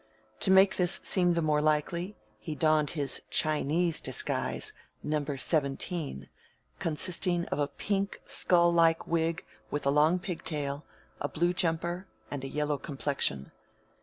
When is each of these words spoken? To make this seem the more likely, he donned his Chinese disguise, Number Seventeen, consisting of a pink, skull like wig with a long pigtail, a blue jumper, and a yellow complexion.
To 0.39 0.49
make 0.49 0.77
this 0.77 0.99
seem 1.03 1.35
the 1.35 1.43
more 1.43 1.61
likely, 1.61 2.15
he 2.39 2.55
donned 2.55 2.89
his 2.97 3.21
Chinese 3.29 4.01
disguise, 4.01 4.73
Number 5.03 5.37
Seventeen, 5.37 6.27
consisting 6.79 7.45
of 7.49 7.59
a 7.59 7.67
pink, 7.67 8.19
skull 8.25 8.73
like 8.73 9.05
wig 9.05 9.45
with 9.69 9.85
a 9.85 9.91
long 9.91 10.17
pigtail, 10.17 10.85
a 11.19 11.29
blue 11.29 11.53
jumper, 11.53 12.07
and 12.31 12.43
a 12.43 12.47
yellow 12.49 12.79
complexion. 12.79 13.51